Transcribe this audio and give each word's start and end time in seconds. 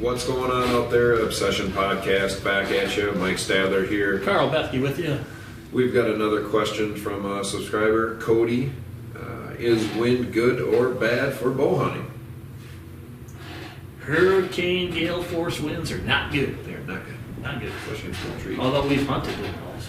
What's 0.00 0.26
going 0.26 0.50
on 0.50 0.68
out 0.70 0.90
there? 0.90 1.20
Obsession 1.20 1.68
Podcast 1.68 2.42
back 2.42 2.70
at 2.70 2.96
you. 2.96 3.12
Mike 3.12 3.36
Stadler 3.36 3.86
here. 3.86 4.18
Karl 4.20 4.48
Bethke 4.48 4.80
with 4.80 4.98
you. 4.98 5.18
We've 5.72 5.92
got 5.92 6.08
another 6.08 6.48
question 6.48 6.96
from 6.96 7.26
a 7.30 7.44
subscriber, 7.44 8.16
Cody. 8.18 8.72
Uh, 9.14 9.50
is 9.58 9.86
wind 9.96 10.32
good 10.32 10.60
or 10.60 10.88
bad 10.90 11.34
for 11.34 11.50
bow 11.50 11.76
hunting? 11.76 12.10
Hurricane 14.00 14.90
gale 14.92 15.22
force 15.22 15.60
winds 15.60 15.92
are 15.92 15.98
not 15.98 16.32
good. 16.32 16.64
They're 16.64 16.78
not 16.80 17.04
good, 17.04 17.42
Not 17.42 17.60
good. 17.60 17.70
especially 17.82 18.08
in 18.08 18.14
full 18.14 18.40
tree. 18.40 18.58
Although 18.58 18.88
we've 18.88 19.06
hunted 19.06 19.38
with 19.38 19.54
those. 19.54 19.88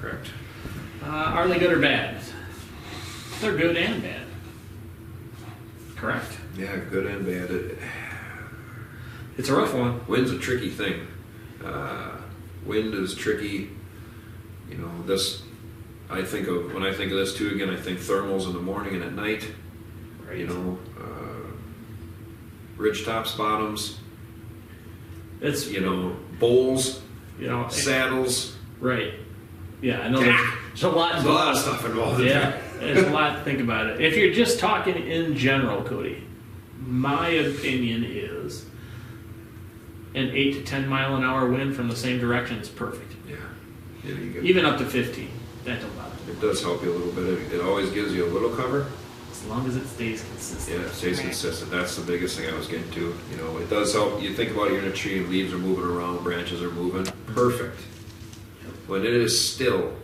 Correct. 0.00 0.28
Uh, 1.02 1.06
are 1.08 1.48
they 1.48 1.58
good 1.58 1.72
or 1.72 1.80
bad? 1.80 2.20
They're 3.40 3.56
good 3.56 3.76
and 3.76 4.02
bad. 4.02 4.22
Correct. 5.96 6.30
Yeah, 6.56 6.76
good 6.76 7.06
and 7.06 7.26
bad. 7.26 7.76
It, 9.38 9.40
It's 9.40 9.48
a 9.48 9.56
rough 9.56 9.72
one. 9.72 10.00
wind's 10.06 10.30
a 10.32 10.38
tricky 10.38 10.68
thing. 10.68 11.06
Uh, 11.64 12.16
wind 12.66 12.92
is 12.94 13.14
tricky. 13.14 13.70
You 14.68 14.76
know, 14.78 15.02
this. 15.06 15.42
I 16.10 16.22
think 16.22 16.48
of 16.48 16.72
when 16.74 16.82
I 16.82 16.92
think 16.92 17.12
of 17.12 17.18
this 17.18 17.34
too. 17.34 17.50
Again, 17.54 17.70
I 17.70 17.76
think 17.76 17.98
thermals 18.00 18.46
in 18.46 18.52
the 18.52 18.60
morning 18.60 18.94
and 18.94 19.04
at 19.04 19.12
night. 19.14 19.46
Right. 20.26 20.38
You 20.38 20.46
know, 20.48 20.78
uh, 21.00 21.50
ridge 22.76 23.04
tops, 23.04 23.34
bottoms. 23.34 23.98
it's 25.40 25.68
You 25.70 25.80
know, 25.80 26.16
bowls, 26.38 27.00
you 27.38 27.46
know 27.46 27.68
saddles. 27.68 28.56
right. 28.80 29.14
Yeah, 29.80 30.00
I 30.00 30.08
know 30.08 30.18
there's, 30.20 30.40
there's 30.70 30.82
a 30.82 30.88
lot. 30.90 31.12
There's 31.12 31.24
a 31.24 31.30
lot 31.30 31.52
of 31.54 31.58
stuff 31.60 31.84
involved. 31.84 32.20
in 32.20 32.26
Yeah, 32.26 32.60
there's 32.80 33.06
a 33.06 33.10
lot 33.10 33.36
to 33.36 33.44
think 33.44 33.60
about 33.60 33.86
it. 33.86 34.00
If 34.00 34.16
you're 34.16 34.34
just 34.34 34.58
talking 34.58 34.96
in 34.96 35.36
general, 35.36 35.84
Cody, 35.84 36.24
my 36.80 37.28
opinion 37.28 38.02
is 38.04 38.66
an 40.14 40.30
eight 40.32 40.54
to 40.54 40.62
ten 40.62 40.88
mile 40.88 41.16
an 41.16 41.24
hour 41.24 41.48
wind 41.48 41.74
from 41.76 41.88
the 41.88 41.96
same 41.96 42.18
direction 42.18 42.58
is 42.58 42.68
perfect. 42.68 43.12
Yeah, 43.28 43.36
yeah, 44.04 44.14
you 44.14 44.32
get, 44.32 44.44
Even 44.44 44.64
up 44.64 44.78
to 44.78 44.84
fifteen. 44.86 45.30
That 45.64 45.80
don't 45.80 45.96
bother 45.96 46.14
it 46.30 46.40
does 46.40 46.62
help 46.62 46.82
you 46.82 46.92
a 46.92 46.96
little 46.96 47.12
bit. 47.12 47.24
It, 47.26 47.54
it 47.54 47.60
always 47.60 47.90
gives 47.90 48.12
you 48.12 48.24
a 48.24 48.30
little 48.30 48.50
cover. 48.50 48.86
As 49.30 49.44
long 49.44 49.66
as 49.66 49.76
it 49.76 49.86
stays 49.86 50.22
consistent. 50.24 50.80
Yeah, 50.80 50.86
it 50.86 50.92
stays 50.92 51.18
Right. 51.18 51.26
consistent. 51.26 51.70
That's 51.70 51.94
the 51.96 52.02
biggest 52.02 52.36
thing 52.36 52.52
I 52.52 52.56
was 52.56 52.66
getting 52.66 52.90
to. 52.92 53.14
You 53.30 53.36
know, 53.36 53.56
it 53.58 53.70
does 53.70 53.92
help. 53.94 54.20
You 54.20 54.34
think 54.34 54.50
about 54.50 54.68
it, 54.68 54.72
you're 54.74 54.82
in 54.82 54.88
a 54.88 54.92
tree 54.92 55.18
and 55.18 55.28
leaves 55.28 55.52
are 55.54 55.58
moving 55.58 55.84
around, 55.84 56.22
branches 56.24 56.60
are 56.62 56.70
moving. 56.70 57.04
Mm-hmm. 57.04 57.34
Perfect. 57.34 57.80
When 58.88 59.04
it 59.04 59.12
is 59.12 59.38
still, 59.52 59.94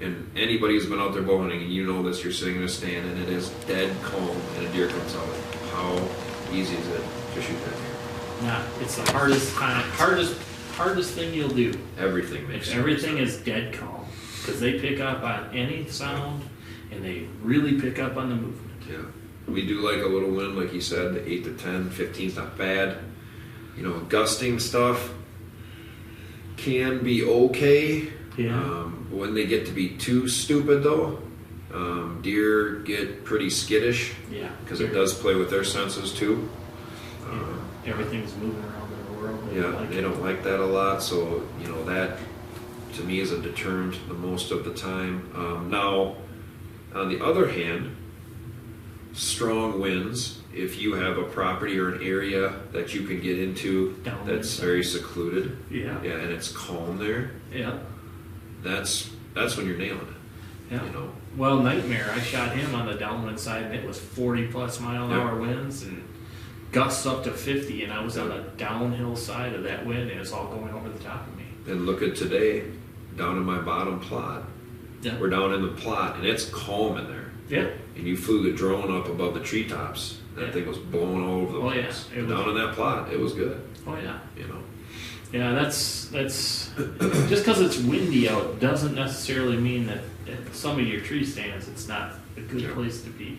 and 0.00 0.30
anybody 0.36 0.74
who's 0.74 0.86
been 0.86 0.98
out 0.98 1.12
there 1.12 1.22
bow 1.22 1.38
hunting, 1.40 1.62
and 1.62 1.72
you 1.72 1.86
know 1.86 2.02
this, 2.02 2.24
you're 2.24 2.32
sitting 2.32 2.56
in 2.56 2.64
a 2.64 2.68
stand 2.68 3.08
and 3.08 3.22
it 3.22 3.28
is 3.28 3.50
dead 3.68 3.94
calm, 4.02 4.36
and 4.56 4.66
a 4.66 4.72
deer 4.72 4.88
comes 4.88 5.14
out. 5.14 5.28
How 5.72 5.96
easy 6.52 6.74
is 6.74 6.86
it 6.88 7.02
to 7.34 7.42
shoot 7.42 7.58
that 7.64 7.76
deer? 7.76 7.91
Nah, 8.42 8.62
it's 8.80 8.96
the 8.96 9.10
hardest 9.12 9.54
time, 9.54 9.88
hardest, 9.92 10.36
hardest 10.74 11.12
thing 11.14 11.32
you'll 11.32 11.48
do. 11.48 11.78
Everything 11.98 12.48
makes 12.48 12.66
sense. 12.66 12.78
everything 12.78 13.18
is 13.18 13.36
dead 13.38 13.72
calm, 13.74 14.04
because 14.40 14.60
they 14.60 14.78
pick 14.80 15.00
up 15.00 15.22
on 15.22 15.54
any 15.56 15.86
sound, 15.88 16.42
and 16.90 17.04
they 17.04 17.26
really 17.42 17.80
pick 17.80 17.98
up 17.98 18.16
on 18.16 18.30
the 18.30 18.36
movement. 18.36 18.82
Yeah. 18.90 19.52
We 19.52 19.66
do 19.66 19.80
like 19.80 20.02
a 20.02 20.06
little 20.08 20.30
wind, 20.30 20.56
like 20.56 20.72
you 20.72 20.80
said, 20.80 21.14
the 21.14 21.28
8 21.30 21.44
to 21.44 21.54
10, 21.54 21.90
15 21.90 22.28
is 22.28 22.36
not 22.36 22.56
bad. 22.56 22.98
You 23.76 23.82
know, 23.82 24.00
gusting 24.00 24.58
stuff 24.58 25.12
can 26.56 27.02
be 27.02 27.24
okay. 27.24 28.08
Yeah. 28.36 28.54
Um, 28.56 29.08
when 29.10 29.34
they 29.34 29.46
get 29.46 29.66
to 29.66 29.72
be 29.72 29.90
too 29.90 30.28
stupid, 30.28 30.82
though, 30.82 31.20
um, 31.74 32.20
deer 32.22 32.76
get 32.80 33.24
pretty 33.24 33.50
skittish 33.50 34.12
Yeah. 34.30 34.50
because 34.62 34.80
it 34.80 34.92
does 34.92 35.12
play 35.14 35.34
with 35.34 35.50
their 35.50 35.64
senses 35.64 36.12
too. 36.12 36.48
Um, 37.28 37.61
Everything's 37.86 38.34
moving 38.36 38.62
around 38.64 38.90
their 38.90 39.18
world. 39.20 39.50
They 39.50 39.56
yeah, 39.60 39.66
like 39.66 39.90
they 39.90 39.98
it. 39.98 40.02
don't 40.02 40.22
like 40.22 40.42
that 40.44 40.60
a 40.60 40.66
lot. 40.66 41.02
So 41.02 41.42
you 41.60 41.68
know 41.68 41.84
that 41.84 42.18
to 42.94 43.02
me 43.02 43.20
is 43.20 43.32
a 43.32 43.40
deterrent 43.40 43.96
the 44.08 44.14
most 44.14 44.50
of 44.50 44.64
the 44.64 44.72
time. 44.74 45.30
Um, 45.34 45.70
now, 45.70 46.16
on 46.94 47.08
the 47.08 47.24
other 47.24 47.48
hand, 47.48 47.96
strong 49.12 49.80
winds. 49.80 50.38
If 50.54 50.78
you 50.80 50.94
have 50.94 51.16
a 51.16 51.22
property 51.22 51.78
or 51.78 51.94
an 51.94 52.02
area 52.02 52.52
that 52.72 52.92
you 52.92 53.06
can 53.06 53.20
get 53.20 53.38
into 53.38 53.94
Downwind 54.04 54.28
that's 54.28 54.56
very 54.58 54.84
secluded, 54.84 55.56
Yeah. 55.70 55.96
yeah, 56.02 56.12
and 56.18 56.30
it's 56.30 56.52
calm 56.52 56.98
there, 56.98 57.30
Yeah. 57.52 57.78
that's 58.62 59.08
that's 59.34 59.56
when 59.56 59.66
you're 59.66 59.78
nailing 59.78 60.00
it. 60.02 60.72
Yeah. 60.74 60.84
You 60.84 60.90
know, 60.92 61.08
Well, 61.38 61.60
Nightmare, 61.60 62.10
I 62.14 62.20
shot 62.20 62.52
him 62.54 62.74
on 62.74 62.84
the 62.86 62.92
downwind 62.94 63.40
side, 63.40 63.62
and 63.62 63.74
it 63.74 63.86
was 63.86 63.98
40 63.98 64.48
plus 64.48 64.78
mile 64.78 65.04
an 65.06 65.10
Yeah. 65.12 65.20
hour 65.22 65.36
winds 65.40 65.84
and 65.84 66.02
gusts 66.72 67.06
up 67.06 67.22
to 67.24 67.30
50, 67.30 67.84
and 67.84 67.92
I 67.92 68.02
was 68.02 68.16
on 68.18 68.28
the 68.30 68.38
downhill 68.56 69.14
side 69.14 69.54
of 69.54 69.62
that 69.64 69.84
wind, 69.86 70.10
and 70.10 70.20
it's 70.20 70.32
all 70.32 70.46
going 70.48 70.72
over 70.72 70.88
the 70.88 70.98
top 70.98 71.26
of 71.28 71.36
me. 71.36 71.44
and 71.68 71.86
look 71.86 72.02
at 72.02 72.16
today, 72.16 72.64
down 73.16 73.36
in 73.36 73.44
my 73.44 73.60
bottom 73.60 74.00
plot. 74.00 74.42
Yeah. 75.02 75.18
We're 75.20 75.30
down 75.30 75.52
in 75.54 75.62
the 75.62 75.68
plot, 75.68 76.16
and 76.16 76.24
it's 76.26 76.46
calm 76.46 76.96
in 76.98 77.06
there. 77.08 77.28
Yeah. 77.48 77.66
and 77.96 78.06
you 78.06 78.16
flew 78.16 78.42
the 78.50 78.56
drone 78.56 78.90
up 78.96 79.08
above 79.08 79.34
the 79.34 79.40
treetops. 79.40 80.18
That 80.36 80.46
Yeah. 80.46 80.50
thing 80.52 80.66
was 80.66 80.78
blowing 80.78 81.22
all 81.22 81.42
over 81.42 81.52
the 81.52 81.60
place. 81.60 81.72
Oh, 81.74 81.76
yeah. 81.76 81.82
place. 81.84 82.08
It 82.16 82.22
was- 82.22 82.30
Down 82.30 82.48
in 82.48 82.54
that 82.54 82.74
plot, 82.74 83.12
it 83.12 83.20
was 83.20 83.32
good. 83.34 83.60
Oh, 83.86 83.94
yeah. 84.02 84.18
You 84.38 84.44
know, 84.48 84.58
Yeah, 85.32 85.52
that's 85.52 86.06
that's 86.06 86.70
just 87.28 87.44
because 87.44 87.60
it's 87.60 87.78
windy 87.78 88.28
out 88.30 88.58
doesn't 88.60 88.94
necessarily 88.94 89.56
mean 89.58 89.86
that 89.86 89.98
at 90.26 90.54
some 90.54 90.78
of 90.78 90.86
your 90.86 91.00
tree 91.02 91.24
stands 91.24 91.68
it's 91.68 91.88
not 91.88 92.12
a 92.38 92.40
good 92.40 92.62
Yeah. 92.62 92.72
place 92.72 93.02
to 93.02 93.10
be. 93.10 93.38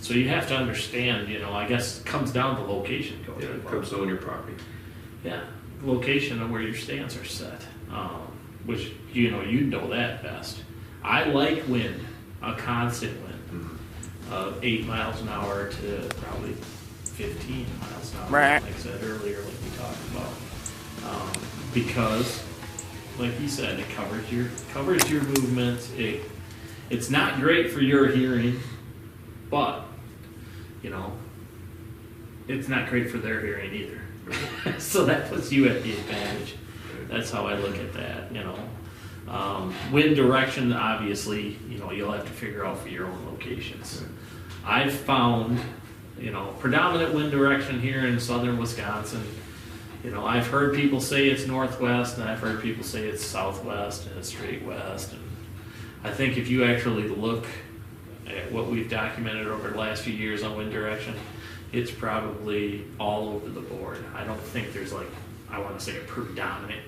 So 0.00 0.14
you 0.14 0.28
have 0.28 0.46
to 0.48 0.56
understand, 0.56 1.28
you 1.28 1.38
know, 1.40 1.52
I 1.52 1.66
guess 1.66 2.00
it 2.00 2.06
comes 2.06 2.30
down 2.32 2.56
to 2.56 2.62
location. 2.62 3.24
Cody. 3.26 3.46
yeah, 3.46 3.52
it 3.52 3.66
comes 3.66 3.92
on 3.92 4.06
your 4.08 4.18
property. 4.18 4.56
Yeah, 5.24 5.40
location 5.82 6.40
of 6.40 6.50
where 6.50 6.60
your 6.62 6.74
stands 6.76 7.16
are 7.16 7.24
set, 7.24 7.60
um, 7.90 8.20
which 8.66 8.92
you 9.12 9.30
know 9.30 9.42
you 9.42 9.62
know 9.62 9.88
that 9.88 10.22
best. 10.22 10.58
I 11.02 11.24
like 11.24 11.66
wind, 11.68 12.04
a 12.42 12.54
constant 12.54 13.20
wind 13.22 13.32
Mm-hmm. 13.52 14.32
of 14.32 14.64
eight 14.64 14.86
miles 14.86 15.20
an 15.20 15.28
hour 15.28 15.68
to 15.70 16.08
probably 16.20 16.52
fifteen 17.04 17.66
miles 17.80 18.12
an 18.12 18.20
hour, 18.20 18.30
Right. 18.30 18.62
like 18.62 18.74
I 18.74 18.78
said 18.78 19.02
earlier, 19.02 19.38
like 19.38 19.54
we 19.64 19.76
talked 19.78 19.98
about, 20.10 21.12
um, 21.12 21.32
because, 21.72 22.42
like 23.18 23.40
you 23.40 23.48
said, 23.48 23.78
it 23.80 23.88
covers 23.90 24.30
your 24.32 24.46
covers 24.72 25.08
your 25.10 25.22
movement. 25.22 25.80
It 25.96 26.22
it's 26.90 27.08
not 27.08 27.40
great 27.40 27.70
for 27.72 27.80
your 27.80 28.08
hearing, 28.08 28.60
but 29.50 29.85
you 30.82 30.90
know 30.90 31.12
it's 32.48 32.68
not 32.68 32.88
great 32.88 33.10
for 33.10 33.18
their 33.18 33.40
hearing 33.40 33.74
either. 33.74 34.00
so 34.78 35.04
that 35.04 35.28
puts 35.28 35.52
you 35.52 35.68
at 35.68 35.82
the 35.82 35.92
advantage. 35.92 36.54
That's 37.08 37.30
how 37.30 37.46
I 37.46 37.54
look 37.56 37.76
at 37.76 37.92
that, 37.94 38.32
you 38.32 38.42
know. 38.42 38.58
Um, 39.28 39.74
wind 39.92 40.16
direction, 40.16 40.72
obviously, 40.72 41.58
you 41.68 41.78
know, 41.78 41.90
you'll 41.90 42.12
have 42.12 42.24
to 42.24 42.32
figure 42.32 42.64
out 42.64 42.78
for 42.78 42.88
your 42.88 43.06
own 43.06 43.26
locations. 43.26 44.02
I've 44.64 44.92
found, 44.92 45.60
you 46.18 46.30
know, 46.30 46.54
predominant 46.58 47.14
wind 47.14 47.32
direction 47.32 47.80
here 47.80 48.06
in 48.06 48.20
southern 48.20 48.58
Wisconsin. 48.58 49.24
You 50.04 50.10
know, 50.10 50.24
I've 50.24 50.46
heard 50.46 50.76
people 50.76 51.00
say 51.00 51.28
it's 51.28 51.46
northwest, 51.46 52.18
and 52.18 52.28
I've 52.28 52.38
heard 52.38 52.62
people 52.62 52.84
say 52.84 53.08
it's 53.08 53.24
southwest 53.24 54.06
and 54.06 54.16
it's 54.18 54.28
straight 54.28 54.62
west. 54.62 55.12
And 55.12 55.22
I 56.04 56.12
think 56.12 56.36
if 56.36 56.48
you 56.48 56.64
actually 56.64 57.08
look 57.08 57.46
at 58.28 58.50
what 58.52 58.66
we've 58.66 58.90
documented 58.90 59.46
over 59.46 59.70
the 59.70 59.78
last 59.78 60.02
few 60.02 60.12
years 60.12 60.42
on 60.42 60.56
wind 60.56 60.72
direction, 60.72 61.14
it's 61.72 61.90
probably 61.90 62.84
all 62.98 63.28
over 63.30 63.48
the 63.48 63.60
board. 63.60 63.98
I 64.14 64.24
don't 64.24 64.40
think 64.40 64.72
there's 64.72 64.92
like, 64.92 65.08
I 65.50 65.58
want 65.58 65.78
to 65.78 65.84
say 65.84 65.96
a 65.98 66.00
predominant. 66.00 66.82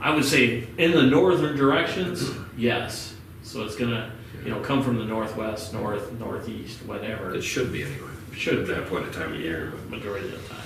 I 0.00 0.14
would 0.14 0.24
say 0.24 0.66
in 0.78 0.92
the 0.92 1.02
northern 1.02 1.56
directions, 1.56 2.30
yes. 2.56 3.14
So 3.42 3.64
it's 3.64 3.76
gonna, 3.76 4.12
you 4.44 4.50
know, 4.50 4.60
come 4.60 4.82
from 4.82 4.98
the 4.98 5.04
northwest, 5.04 5.72
north, 5.72 6.12
northeast, 6.12 6.84
whatever. 6.84 7.34
It 7.34 7.42
should 7.42 7.72
be 7.72 7.82
anyway. 7.82 8.10
Should 8.34 8.58
at 8.58 8.66
be. 8.66 8.74
that 8.74 8.88
point 8.88 9.06
in 9.06 9.12
time 9.12 9.32
of 9.32 9.40
year. 9.40 9.72
Majority 9.88 10.26
of 10.26 10.42
the 10.42 10.54
time. 10.54 10.62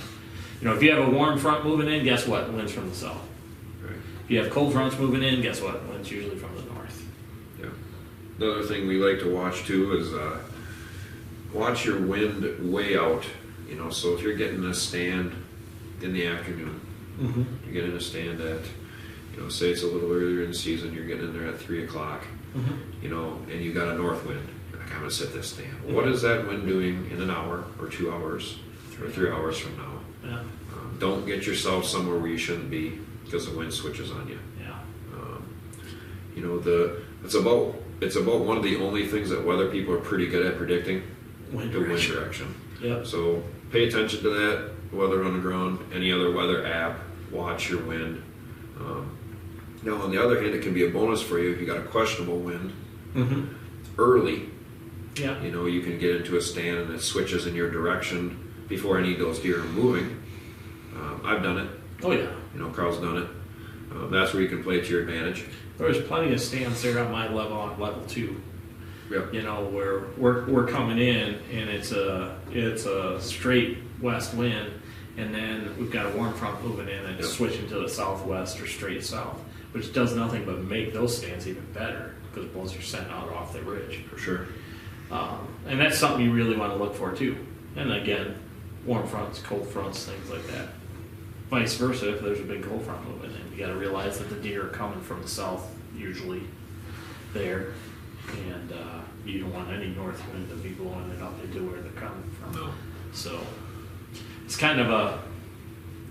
You 0.61 0.69
know, 0.69 0.75
if 0.75 0.83
you 0.83 0.91
have 0.91 1.07
a 1.07 1.11
warm 1.11 1.39
front 1.39 1.65
moving 1.65 1.89
in, 1.89 2.05
guess 2.05 2.27
what? 2.27 2.47
The 2.47 2.53
wind's 2.53 2.73
from 2.73 2.89
the 2.89 2.95
south. 2.95 3.21
Right. 3.83 3.93
If 4.25 4.31
you 4.31 4.43
have 4.43 4.51
cold 4.51 4.73
fronts 4.73 4.99
moving 4.99 5.23
in, 5.23 5.41
guess 5.41 5.61
what? 5.61 5.83
The 5.87 5.93
wind's 5.93 6.11
usually 6.11 6.37
from 6.37 6.55
the 6.57 6.63
north. 6.63 6.70
Another 8.41 8.63
thing 8.63 8.87
we 8.89 8.97
like 8.97 9.21
to 9.21 9.31
watch 9.35 9.65
too 9.67 9.93
is 9.99 10.15
uh, 10.15 10.39
watch 11.53 11.85
your 11.85 12.01
wind 12.01 12.73
way 12.73 12.97
out. 12.97 13.25
You 13.69 13.77
know, 13.77 13.91
so 13.91 14.15
if 14.15 14.23
you're 14.23 14.35
getting 14.35 14.65
a 14.65 14.73
stand 14.75 15.33
in 16.03 16.13
the 16.13 16.27
afternoon, 16.27 16.81
Mm-hmm. 17.21 17.43
you're 17.65 17.75
getting 17.75 17.95
a 17.95 18.01
stand 18.01 18.41
at, 18.41 18.63
you 19.35 19.43
know, 19.43 19.51
say 19.51 19.69
it's 19.69 19.83
a 19.83 19.87
little 19.87 20.11
earlier 20.11 20.43
in 20.43 20.53
the 20.53 20.57
season, 20.57 20.95
you're 20.95 21.05
getting 21.05 21.25
in 21.27 21.39
there 21.39 21.49
at 21.49 21.59
three 21.61 21.85
o'clock. 21.85 22.23
Mm-hmm. 22.57 23.03
you 23.05 23.11
know, 23.11 23.39
and 23.51 23.61
you 23.63 23.75
got 23.75 23.89
a 23.89 23.95
north 23.95 24.25
wind. 24.25 24.49
Like, 24.73 24.91
I'm 24.91 25.01
gonna 25.01 25.11
set 25.11 25.35
this 25.35 25.51
stand. 25.51 25.85
What 25.85 26.09
is 26.09 26.23
that 26.23 26.49
wind 26.49 26.67
doing 26.67 27.11
in 27.11 27.21
an 27.21 27.31
hour 27.31 27.65
or 27.79 27.89
two 27.89 28.11
hours 28.11 28.59
or 29.03 29.09
three 29.11 29.31
hours 29.31 29.59
from 29.59 29.77
now? 29.77 29.93
Yeah, 30.25 30.39
Um, 30.73 30.97
don't 30.99 31.27
get 31.27 31.47
yourself 31.47 31.85
somewhere 31.85 32.17
where 32.19 32.31
you 32.31 32.39
shouldn't 32.39 32.71
be 32.71 32.99
because 33.27 33.47
the 33.47 33.57
wind 33.57 33.73
switches 33.73 34.11
on 34.11 34.27
you. 34.27 34.39
yeah, 34.59 34.79
Um, 35.15 35.45
you 36.35 36.43
know, 36.43 36.59
the 36.59 37.03
it's 37.23 37.35
about 37.35 37.75
it's 38.01 38.17
about 38.17 38.41
one 38.41 38.57
of 38.57 38.63
the 38.63 38.77
only 38.77 39.07
things 39.07 39.31
that 39.31 39.45
weather 39.45 39.69
people 39.69 39.95
are 39.95 40.01
pretty 40.01 40.27
good 40.27 40.47
at 40.47 40.57
predicting 40.57 41.03
Wind 41.53 41.73
the 41.73 41.81
wind 41.81 42.01
direction. 42.01 42.55
Yep. 42.83 43.07
So 43.07 43.43
pay 43.71 43.89
attention 43.89 44.23
to 44.23 44.31
that. 44.31 44.71
Weather 44.93 45.23
on 45.25 45.35
the 45.35 45.39
ground, 45.41 45.79
any 45.95 46.11
other 46.13 46.33
weather 46.33 46.67
app, 46.67 46.99
watch 47.31 47.71
your 47.71 47.83
wind. 47.85 48.23
Um, 48.79 49.17
now, 49.85 49.95
on 50.03 50.11
the 50.11 50.23
other 50.23 50.41
hand, 50.43 50.55
it 50.55 50.63
can 50.63 50.75
be 50.75 50.85
a 50.85 50.91
bonus 50.91 51.23
for 51.23 51.39
you 51.39 51.53
if 51.53 51.61
you 51.61 51.67
got 51.67 51.79
a 51.79 51.83
questionable 51.83 52.39
wind 52.39 52.73
Mm-hmm. 53.15 53.55
early. 53.99 54.49
Yeah. 55.17 55.41
You 55.43 55.51
know, 55.51 55.67
you 55.67 55.81
can 55.81 55.99
get 55.99 56.15
into 56.17 56.37
a 56.37 56.41
stand 56.43 56.79
and 56.79 56.95
it 56.95 57.01
switches 57.03 57.47
in 57.47 57.55
your 57.57 57.71
direction 57.71 58.65
before 58.69 58.99
any 58.99 59.13
of 59.15 59.19
those 59.19 59.39
deer 59.41 59.61
are 59.61 59.65
moving. 59.65 60.23
Um, 60.95 61.21
I've 61.25 61.43
done 61.43 61.59
it. 61.59 61.69
Oh 62.03 62.13
yeah. 62.13 62.31
You 62.55 62.61
know, 62.61 62.71
Karl's 62.71 62.99
done 62.99 63.17
it. 63.19 63.29
Um, 63.93 64.11
that's 64.11 64.33
where 64.33 64.43
you 64.43 64.49
can 64.49 64.63
play 64.63 64.81
to 64.81 64.87
your 64.89 65.01
advantage. 65.03 65.45
There's 65.79 66.01
plenty 66.03 66.33
of 66.33 66.41
stands 66.41 66.83
there 66.83 67.03
on 67.05 67.11
my 67.11 67.33
level 67.33 67.57
on 67.59 67.79
level 67.81 68.05
two. 68.07 68.41
Yep. 69.11 69.35
You 69.35 69.43
know 69.43 69.65
where 69.65 70.05
we're 70.17 70.47
we're 70.47 70.67
coming 70.67 70.99
in 70.99 71.35
and 71.53 71.69
it's 71.69 71.91
a 71.93 72.39
it's 72.53 72.87
a 72.87 73.21
straight 73.21 73.79
west 74.01 74.35
wind, 74.35 74.71
and 75.17 75.35
then 75.35 75.75
we've 75.79 75.91
got 75.91 76.07
a 76.07 76.11
warm 76.11 76.33
front 76.35 76.63
moving 76.63 76.89
in 76.89 77.05
and 77.07 77.19
Yep. 77.19 77.25
switching 77.29 77.69
to 77.69 77.81
the 77.81 77.89
southwest 77.89 78.61
or 78.61 78.67
straight 78.69 79.03
south, 79.05 79.41
which 79.73 79.93
does 79.93 80.15
nothing 80.15 80.45
but 80.45 80.63
make 80.63 80.93
those 80.93 81.17
stands 81.17 81.49
even 81.49 81.65
better 81.73 82.15
because 82.33 82.49
blows 82.51 82.73
your 82.73 82.83
scent 82.83 83.11
out 83.11 83.29
off 83.33 83.53
the 83.53 83.61
ridge. 83.63 84.05
For 84.11 84.19
sure. 84.19 84.47
Um, 85.11 85.49
and 85.67 85.81
that's 85.81 85.99
something 85.99 86.25
you 86.25 86.33
really 86.33 86.57
want 86.57 86.73
to 86.73 86.79
look 86.79 86.95
for 86.95 87.13
too. 87.13 87.37
And 87.75 87.93
again, 87.93 88.37
warm 88.87 89.09
fronts, 89.09 89.41
cold 89.41 89.67
fronts, 89.69 90.05
things 90.07 90.31
like 90.31 90.47
that. 90.49 90.69
Vice 91.51 91.75
versa, 91.77 92.15
if 92.15 92.23
there's 92.23 92.39
a 92.39 92.45
big 92.45 92.63
cold 92.63 92.85
front 92.85 93.05
moving 93.09 93.33
in, 93.33 93.53
you 93.53 93.59
got 93.59 93.73
to 93.73 93.79
realize 93.79 94.19
that 94.19 94.29
the 94.29 94.37
deer 94.37 94.67
are 94.67 94.71
coming 94.71 95.01
from 95.01 95.21
the 95.21 95.29
south 95.29 95.67
usually 95.97 96.43
there, 97.35 97.73
and 98.49 98.73
uh, 98.73 99.01
you 99.25 99.41
don't 99.41 99.53
want 99.53 99.69
any 99.71 99.89
north 99.89 100.23
wind 100.33 100.49
to 100.49 100.55
be 100.57 100.71
blowing 100.71 101.11
it 101.11 101.21
up 101.21 101.35
into 101.43 101.69
where 101.69 101.81
they're 101.81 101.91
coming 101.93 102.23
from. 102.41 102.55
No. 102.55 102.71
So 103.13 103.41
it's 104.45 104.57
kind 104.57 104.81
of 104.81 104.91
a 104.91 105.21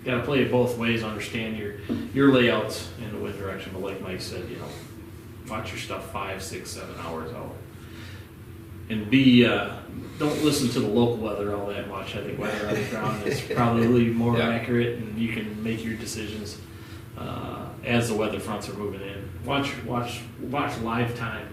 got 0.03 0.17
to 0.17 0.23
play 0.23 0.41
it 0.41 0.51
both 0.51 0.77
ways. 0.77 1.03
Understand 1.03 1.57
your 1.57 1.75
your 2.13 2.31
layouts 2.33 2.89
in 2.99 3.11
the 3.11 3.17
wind 3.17 3.37
direction, 3.37 3.71
but 3.73 3.81
like 3.81 4.01
Mike 4.01 4.21
said, 4.21 4.49
you 4.49 4.57
know, 4.57 4.67
watch 5.49 5.71
your 5.71 5.79
stuff 5.79 6.11
five, 6.11 6.43
six, 6.43 6.69
seven 6.71 6.95
hours 6.99 7.33
out, 7.33 7.55
and 8.89 9.09
be 9.09 9.45
uh, 9.45 9.69
don't 10.17 10.43
listen 10.43 10.69
to 10.69 10.79
the 10.79 10.87
local 10.87 11.17
weather 11.17 11.55
all 11.55 11.67
that 11.67 11.87
much. 11.87 12.15
I 12.15 12.23
think 12.23 12.39
weather 12.39 12.67
on 12.67 12.73
the 12.75 12.83
ground 12.89 13.25
is 13.27 13.39
probably 13.55 14.07
more 14.07 14.37
Yeah. 14.37 14.49
accurate, 14.49 14.97
and 14.97 15.17
you 15.17 15.33
can 15.33 15.61
make 15.63 15.83
your 15.83 15.95
decisions 15.95 16.57
uh, 17.17 17.67
as 17.85 18.09
the 18.09 18.15
weather 18.15 18.39
fronts 18.39 18.67
are 18.69 18.73
moving 18.73 19.01
in. 19.01 19.29
Watch 19.45 19.71
watch 19.85 20.21
watch 20.41 20.77
live 20.79 21.15
time 21.17 21.47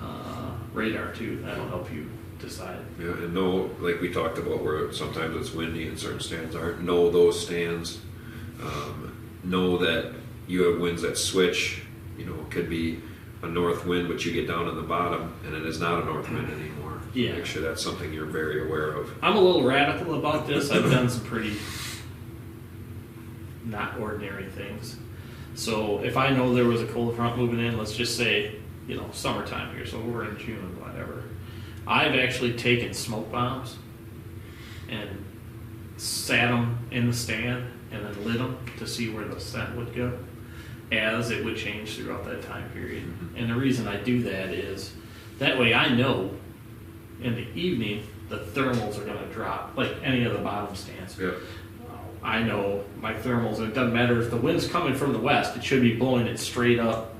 uh, 0.00 0.52
radar 0.72 1.12
too. 1.12 1.42
That'll 1.44 1.68
help 1.68 1.92
you 1.92 2.10
decide. 2.38 2.78
Yeah, 3.00 3.12
and 3.12 3.34
know, 3.34 3.70
like 3.80 4.00
we 4.00 4.12
talked 4.12 4.38
about, 4.38 4.62
where 4.62 4.92
sometimes 4.92 5.36
it's 5.36 5.52
windy 5.54 5.88
and 5.88 5.98
certain 5.98 6.20
stands 6.20 6.54
aren't. 6.54 6.82
Know 6.82 7.10
those 7.10 7.40
stands. 7.44 7.98
Um, 8.62 9.12
know 9.44 9.76
that 9.78 10.12
you 10.46 10.62
have 10.70 10.80
winds 10.80 11.02
that 11.02 11.16
switch. 11.18 11.82
You 12.18 12.24
know, 12.26 12.46
could 12.50 12.68
be 12.70 13.00
a 13.42 13.46
north 13.46 13.84
wind, 13.86 14.08
but 14.08 14.24
you 14.24 14.32
get 14.32 14.48
down 14.48 14.68
in 14.68 14.76
the 14.76 14.82
bottom, 14.82 15.32
and 15.44 15.54
it 15.54 15.66
is 15.66 15.80
not 15.80 16.02
a 16.02 16.04
north 16.06 16.30
wind 16.30 16.50
anymore. 16.50 17.00
Yeah. 17.14 17.32
Make 17.32 17.46
sure 17.46 17.62
that's 17.62 17.82
something 17.82 18.12
you're 18.12 18.26
very 18.26 18.66
aware 18.66 18.90
of. 18.90 19.12
I'm 19.22 19.36
a 19.36 19.40
little 19.40 19.64
radical 19.64 20.14
about 20.14 20.46
this. 20.46 20.70
I've 20.70 20.90
done 20.90 21.08
some 21.08 21.24
pretty 21.24 21.56
not 23.64 23.98
ordinary 23.98 24.46
things. 24.46 24.96
So 25.54 26.00
if 26.00 26.16
I 26.16 26.30
know 26.30 26.54
there 26.54 26.66
was 26.66 26.82
a 26.82 26.86
cold 26.86 27.16
front 27.16 27.36
moving 27.36 27.60
in, 27.60 27.78
let's 27.78 27.96
just 27.96 28.16
say, 28.16 28.56
you 28.86 28.96
know, 28.96 29.08
summertime 29.12 29.74
here, 29.74 29.86
so 29.86 30.00
we're 30.00 30.28
in 30.28 30.38
June, 30.38 30.78
whatever. 30.80 31.24
I've 31.86 32.14
actually 32.14 32.54
taken 32.54 32.92
smoke 32.94 33.30
bombs 33.32 33.76
and 34.88 35.24
sat 35.96 36.50
them 36.50 36.86
in 36.90 37.06
the 37.08 37.12
stand 37.12 37.64
and 37.90 38.04
then 38.04 38.24
lit 38.24 38.38
them 38.38 38.58
to 38.78 38.86
see 38.86 39.10
where 39.10 39.24
the 39.24 39.40
scent 39.40 39.74
would 39.76 39.94
go 39.94 40.18
as 40.92 41.30
it 41.30 41.44
would 41.44 41.56
change 41.56 41.96
throughout 41.96 42.24
that 42.24 42.42
time 42.42 42.68
period. 42.70 43.04
And 43.36 43.50
the 43.50 43.56
reason 43.56 43.88
I 43.88 43.96
do 43.96 44.22
that 44.22 44.50
is 44.50 44.92
that 45.38 45.58
way 45.58 45.74
I 45.74 45.88
know 45.94 46.30
in 47.22 47.34
the 47.34 47.48
evening 47.54 48.06
the 48.28 48.38
thermals 48.38 48.98
are 49.00 49.04
going 49.04 49.18
to 49.18 49.32
drop 49.32 49.76
like 49.76 49.96
any 50.02 50.24
of 50.24 50.32
the 50.32 50.38
bottom 50.38 50.74
stands. 50.74 51.18
Yeah. 51.18 51.32
I 52.22 52.42
know 52.42 52.82
my 53.00 53.14
thermals, 53.14 53.58
and 53.58 53.68
it 53.68 53.74
doesn't 53.74 53.94
matter 53.94 54.20
if 54.20 54.30
the 54.30 54.36
wind's 54.36 54.66
coming 54.66 54.94
from 54.94 55.12
the 55.12 55.18
west, 55.18 55.56
it 55.56 55.62
should 55.62 55.82
be 55.82 55.94
blowing 55.94 56.26
it 56.26 56.38
straight 56.38 56.80
up 56.80 57.14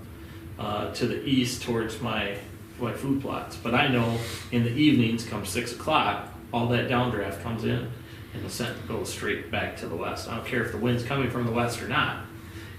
uh, 0.58 0.92
to 0.94 1.06
the 1.06 1.24
east 1.24 1.62
towards 1.62 2.00
my 2.00 2.36
my 2.78 2.92
food 2.92 3.22
plots. 3.22 3.56
But 3.56 3.74
I 3.74 3.88
know 3.88 4.18
in 4.52 4.64
the 4.64 4.70
evenings, 4.70 5.24
come 5.24 5.46
six 5.46 5.72
o'clock, 5.72 6.28
all 6.52 6.66
that 6.68 6.90
downdraft 6.90 7.42
comes 7.42 7.64
in, 7.64 7.90
and 8.34 8.44
the 8.44 8.50
scent 8.50 8.86
goes 8.86 9.10
straight 9.10 9.50
back 9.50 9.76
to 9.78 9.86
the 9.86 9.96
west. 9.96 10.28
I 10.28 10.36
don't 10.36 10.46
care 10.46 10.62
if 10.62 10.72
the 10.72 10.78
wind's 10.78 11.02
coming 11.02 11.30
from 11.30 11.46
the 11.46 11.52
west 11.52 11.80
or 11.80 11.88
not. 11.88 12.24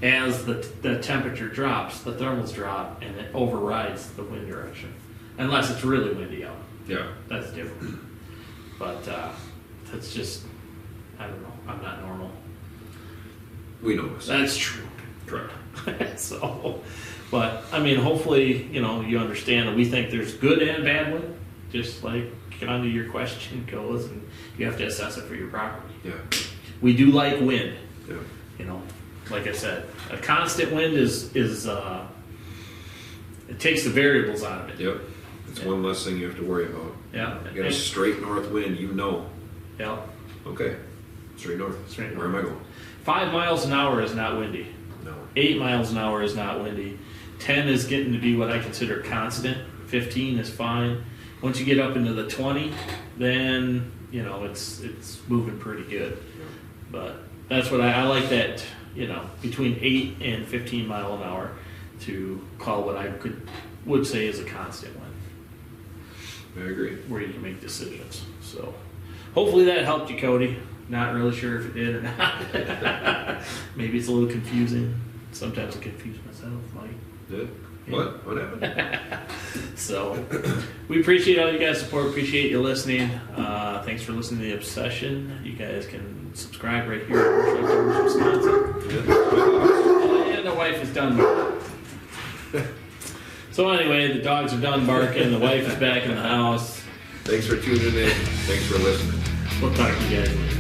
As 0.02 0.46
the 0.46 0.54
the 0.82 1.00
temperature 1.00 1.48
drops, 1.50 2.02
the 2.02 2.12
thermals 2.14 2.54
drop, 2.54 3.02
and 3.02 3.16
it 3.18 3.34
overrides 3.34 4.10
the 4.12 4.24
wind 4.24 4.48
direction, 4.48 4.94
unless 5.40 5.72
it's 5.72 5.84
really 5.84 6.14
windy 6.14 6.46
out 6.46 6.56
Yeah. 6.88 7.08
that's 7.28 7.50
different. 7.52 8.00
But 8.78 9.08
uh, 9.08 9.32
that's 9.92 10.14
just, 10.14 10.44
I 11.18 11.26
don't 11.26 11.42
know. 11.42 11.52
I'm 11.68 11.82
not 11.82 12.02
normal. 12.04 12.30
We 13.82 13.96
know 13.96 14.08
this. 14.16 14.28
That's 14.28 14.56
true. 14.56 14.86
Correct. 15.26 15.52
so, 16.20 16.82
but 17.32 17.64
I 17.72 17.80
mean, 17.80 17.98
hopefully, 17.98 18.64
you 18.72 18.82
know, 18.82 19.02
you 19.02 19.18
understand 19.18 19.68
that 19.68 19.76
we 19.76 19.86
think 19.86 20.12
there's 20.12 20.34
good 20.36 20.62
and 20.62 20.84
bad 20.84 21.12
wind. 21.12 21.34
Just 21.72 22.04
like 22.04 22.26
kind 22.62 22.86
of 22.86 22.92
your 22.92 23.10
question 23.10 23.66
goes, 23.70 24.06
and 24.06 24.28
you 24.60 24.66
have 24.68 24.78
to 24.78 24.86
assess 24.86 25.18
it 25.18 25.24
for 25.26 25.34
your 25.36 25.48
property. 25.50 25.94
Yeah. 26.04 26.14
We 26.82 26.96
do 26.96 27.08
like 27.08 27.40
wind. 27.42 27.76
Yeah. 28.08 28.16
You 28.60 28.66
know, 28.66 28.82
like 29.30 29.48
I 29.48 29.52
said, 29.52 29.88
a 30.12 30.18
constant 30.18 30.72
wind 30.74 30.94
is 30.94 31.36
is 31.36 31.68
uh, 31.68 32.08
it 33.50 33.60
takes 33.60 33.84
the 33.84 33.90
variables 33.90 34.44
out 34.44 34.70
of 34.70 34.70
it. 34.70 34.84
Yep. 34.84 35.02
It's 35.50 35.62
one 35.62 35.82
less 35.82 36.04
thing 36.04 36.18
you 36.18 36.28
have 36.28 36.38
to 36.38 36.46
worry 36.46 36.66
about. 36.66 36.94
Yeah. 37.14 37.40
You 37.50 37.64
got 37.64 37.72
a 37.72 37.74
straight 37.74 38.22
north 38.22 38.50
wind, 38.52 38.78
you 38.78 38.94
know. 38.94 39.30
Yeah. 39.80 40.00
Okay. 40.46 40.76
Straight 41.38 41.58
north. 41.58 41.90
Straight 41.90 42.14
north. 42.14 42.18
Where 42.18 42.28
am 42.28 42.36
I 42.36 42.42
going? 42.50 42.62
Five 43.04 43.32
miles 43.32 43.66
an 43.66 43.74
hour 43.74 44.02
is 44.02 44.14
not 44.14 44.38
windy. 44.38 44.68
No. 45.04 45.16
Eight 45.36 45.58
miles 45.58 45.92
an 45.92 45.98
hour 45.98 46.22
is 46.22 46.36
not 46.36 46.62
windy. 46.62 47.00
Ten 47.40 47.68
is 47.68 47.86
getting 47.86 48.12
to 48.14 48.20
be 48.20 48.36
what 48.36 48.52
I 48.52 48.60
consider 48.60 49.02
constant. 49.02 49.58
Fifteen 49.88 50.38
is 50.38 50.50
fine. 50.50 51.04
Once 51.42 51.60
you 51.60 51.66
get 51.66 51.80
up 51.80 51.96
into 51.96 52.14
the 52.14 52.28
twenty, 52.28 52.74
then 53.18 53.92
you 54.12 54.24
know 54.24 54.44
it's 54.44 54.82
it's 54.82 55.20
moving 55.28 55.58
pretty 55.58 55.84
good. 55.84 56.18
But 56.92 57.20
that's 57.48 57.72
what 57.72 57.80
I, 57.82 57.94
I 57.94 58.04
like 58.04 58.30
that 58.30 58.64
you 58.98 59.08
know 59.08 59.22
between 59.42 59.78
eight 59.82 60.16
and 60.22 60.46
fifteen 60.48 60.88
mile 60.88 61.14
an 61.16 61.24
hour 61.24 61.52
to 62.02 62.42
call 62.60 62.84
what 62.84 62.98
I 62.98 63.08
could 63.12 63.42
would 63.86 64.06
say 64.06 64.26
is 64.28 64.40
a 64.40 64.44
constant 64.44 64.94
one 65.00 65.14
I 66.58 66.70
agree. 66.72 66.96
where 67.08 67.22
you 67.22 67.32
can 67.32 67.42
make 67.42 67.62
decisions. 67.62 68.24
So 68.42 68.74
hopefully 69.36 69.66
that 69.66 69.86
helped 69.86 70.10
you, 70.10 70.18
Cody. 70.18 70.58
Not 70.90 71.14
really 71.14 71.36
sure 71.36 71.60
if 71.60 71.66
it 71.68 71.74
did 71.76 71.96
or 71.98 72.02
not. 72.02 73.42
Maybe 73.76 73.98
it's 74.00 74.08
a 74.08 74.12
little 74.12 74.30
confusing. 74.30 74.96
Sometimes 75.32 75.76
I 75.78 75.80
confuse 75.82 76.18
myself, 76.26 76.54
Mike. 76.74 76.90
Did? 77.30 77.50
What? 77.90 78.26
What 78.26 78.38
happened? 78.38 79.22
So 79.76 80.26
we 80.88 81.02
appreciate 81.02 81.38
all 81.40 81.52
you 81.52 81.60
guys' 81.60 81.80
support. 81.80 82.08
Appreciate 82.08 82.50
you 82.52 82.62
listening. 82.62 83.10
Uh, 83.36 83.67
Uh, 83.78 83.84
thanks 83.84 84.02
for 84.02 84.12
listening 84.12 84.40
to 84.40 84.46
the 84.48 84.56
Obsession. 84.56 85.40
You 85.44 85.54
guys 85.54 85.86
can 85.86 86.32
subscribe 86.34 86.90
right 86.90 87.06
here 87.06 87.20
at 87.20 88.04
Wisconsin. 88.04 88.74
And 90.38 90.48
the 90.48 90.54
wife 90.54 90.82
is 90.82 90.92
done. 90.94 91.18
so 93.52 93.70
anyway, 93.70 94.14
the 94.14 94.24
dogs 94.24 94.52
are 94.54 94.62
done 94.62 94.88
barking. 94.88 95.32
The 95.32 95.38
wife 95.38 95.68
is 95.68 95.76
back 95.76 96.06
in 96.06 96.16
the 96.16 96.22
house. 96.22 96.82
Thanks 97.24 97.46
for 97.46 97.58
tuning 97.58 97.94
in. 97.94 98.10
Thanks 98.48 98.66
for 98.66 98.80
listening. 98.80 99.22
We'll 99.62 99.76
talk 99.76 99.96
to 99.96 100.04
you 100.06 100.18
guys 100.18 100.36
later. 100.36 100.57